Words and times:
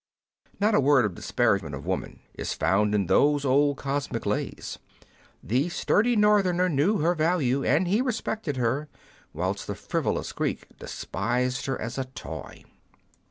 Not 0.59 0.73
a 0.73 0.79
word 0.79 1.05
of 1.05 1.13
disparagement 1.13 1.75
of 1.75 1.85
woman 1.85 2.21
is 2.33 2.55
found 2.55 2.95
in 2.95 3.05
those 3.05 3.45
old 3.45 3.77
cosmic 3.77 4.25
lays. 4.25 4.79
The 5.43 5.69
sturdy 5.69 6.15
Northerner 6.15 6.67
knew 6.69 6.97
her 7.01 7.13
value, 7.13 7.63
and 7.63 7.87
he 7.87 8.01
respected 8.01 8.57
her, 8.57 8.89
whilst 9.31 9.67
the 9.67 9.75
frivolous 9.75 10.31
Greek 10.31 10.65
despised 10.79 11.67
her 11.67 11.79
as 11.79 11.99
a 11.99 12.05
toy. 12.05 12.63